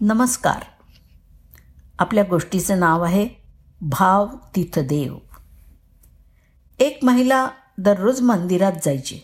[0.00, 0.62] नमस्कार.
[1.98, 3.28] आपल्या गोष्टीचं नाव आहे
[3.80, 5.16] भाव तीर्थदेव
[6.78, 9.18] एक महिला दररोज मंदिरात जायची.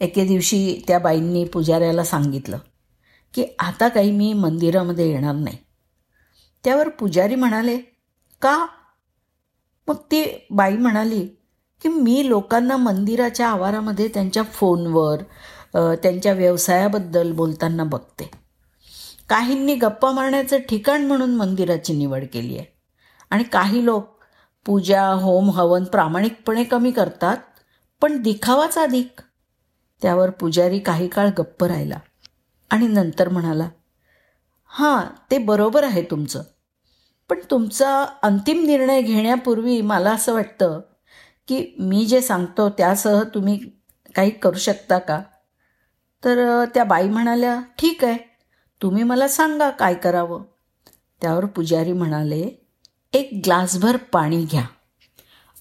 [0.00, 2.58] एके दिवशी त्या बाईंनी पुजाऱ्याला सांगितलं
[3.34, 5.56] की आता काही मी मंदिरामध्ये येणार नाही.
[6.64, 7.78] त्यावर पुजारी म्हणाले
[8.42, 8.66] का?
[9.88, 11.26] मग ती बाई म्हणाली
[11.82, 15.22] की मी लोकांना मंदिराच्या आवारामध्ये त्यांच्या फोनवर
[15.94, 18.30] त्यांच्या व्यवसायाबद्दल बोलताना बघते.
[19.28, 22.66] काहींनी गप्पा मारण्याचं ठिकाण म्हणून मंदिराची निवड केली आहे.
[23.30, 24.18] आणि काही लोक
[24.66, 27.36] पूजा होम हवन प्रामाणिकपणे कमी करतात
[28.00, 29.20] पण दिखावाच अधिक.
[30.02, 31.98] त्यावर पुजारी काही काळ गप्प राहिला
[32.70, 33.68] आणि नंतर म्हणाला
[34.66, 36.42] हां ते बरोबर आहे तुमचं.
[37.30, 40.80] पण तुमचा अंतिम निर्णय घेण्यापूर्वी मला असं वाटतं
[41.48, 43.58] की मी जे सांगतो त्यासह तुम्ही
[44.14, 45.22] काही करू शकता का?
[46.24, 48.27] तर त्या बाई म्हणाल्या ठीक आहे.
[48.82, 50.42] तुम्ही मला सांगा काय करावं?
[51.20, 52.66] त्यावर पुजारी म्हणाले
[53.12, 54.64] एक ग्लासभर पाणी घ्या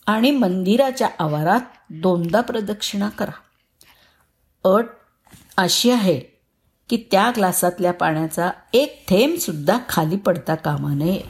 [0.06, 3.32] आणि मंदिराच्या आवारात दोनदा प्रदक्षिणा करा.
[4.64, 4.86] अट
[5.58, 6.20] अशी आहे
[6.90, 11.22] की त्या ग्लासातल्या पाण्याचा एक थेंबसुद्धा खाली पडता कामा नये.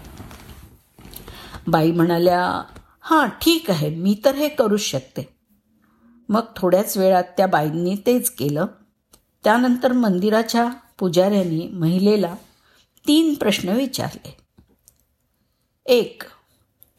[1.68, 2.64] बाई म्हणाल्या
[3.02, 5.38] हां ठीक आहे मी तर हे करूच शकते.
[6.30, 8.66] मग थोड्याच वेळात त्या बाईंनी तेच केलं.
[9.44, 12.36] त्यानंतर मंदिराच्या पुजाऱ्यांनी महिलेला
[13.08, 14.38] तीन प्रश्न विचारले.
[15.86, 16.23] एक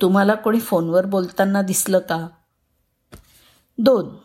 [0.01, 2.29] तुम्हाला कोणी फोनवर बोलताना दिसलं का?
[3.79, 4.17] दोन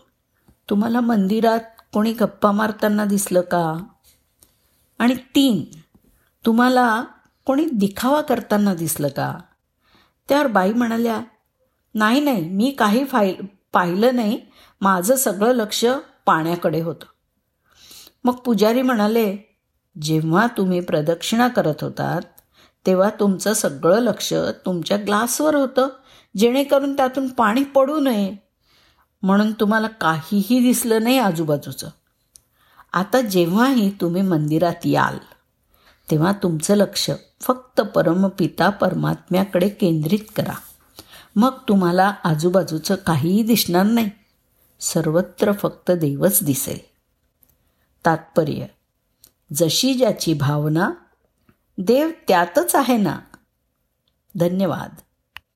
[0.70, 1.60] तुम्हाला मंदिरात
[1.94, 3.84] कोणी गप्पा मारताना दिसलं का?
[5.00, 5.80] आणि तीन
[6.46, 7.04] तुम्हाला
[7.46, 9.40] कोणी दिखावा करताना दिसलं का?
[10.30, 11.22] त्यावर बाई म्हणाल्या
[11.96, 13.34] नाही नाही मी काही फाय
[13.74, 14.42] पाहिलं नाही.
[14.82, 15.86] माझं सगळं लक्ष
[16.26, 17.06] पाण्याकडे होतं.
[18.24, 19.53] मग पुजारी म्हणाले
[20.02, 22.22] जेव्हा तुम्ही प्रदक्षिणा करत होतात
[22.86, 24.34] तेव्हा तुमचं सगळं लक्ष
[24.66, 25.88] तुमच्या ग्लासवर होतं
[26.38, 28.36] जेणेकरून त्यातून पाणी पडू नये.
[29.22, 31.90] म्हणून तुम्हाला काहीही दिसलं नाही आजूबाजूचं.
[32.94, 35.18] आता जेव्हाही तुम्ही मंदिरात याल
[36.12, 37.12] तेव्हा तुमचं लक्ष
[37.42, 40.56] फक्त परमपिता परमात्म्याकडे केंद्रित करा.
[41.36, 44.10] मग तुम्हाला आजूबाजूचं काहीही दिसणार नाही.
[44.80, 46.78] सर्वत्र फक्त देवच दिसेल.
[48.06, 48.66] तात्पर्य
[49.56, 50.92] जशी ज्याची भावना
[51.78, 53.20] देव त्यातच आहे ना.
[54.36, 54.90] धन्यवाद.